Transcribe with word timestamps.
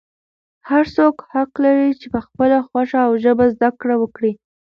هر 0.69 0.83
څوک 0.95 1.15
حق 1.33 1.51
لري 1.65 1.89
چې 1.99 2.07
په 2.13 2.19
خپله 2.25 2.57
خوښه 2.67 2.99
او 3.07 3.11
ژبه 3.23 3.45
زده 3.53 3.69
کړه 3.81 3.95
وکړي. 3.99 4.33